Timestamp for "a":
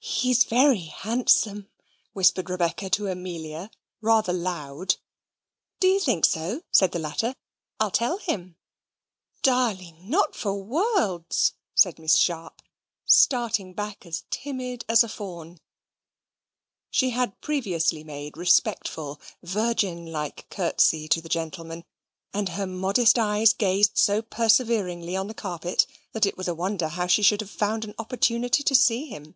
15.04-15.08, 18.36-18.40, 26.48-26.54